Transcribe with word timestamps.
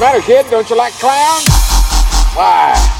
matter, 0.00 0.22
kid? 0.22 0.46
Don't 0.50 0.68
you 0.70 0.76
like 0.76 0.94
clowns? 0.94 1.46
Why? 2.34 2.99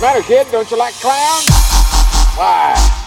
Matter, 0.00 0.22
kid? 0.22 0.46
Don't 0.50 0.70
you 0.70 0.78
like 0.78 0.94
clowns? 0.94 1.46
Why? 2.36 2.99